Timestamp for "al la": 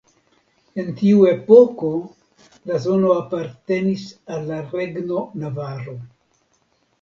4.37-4.59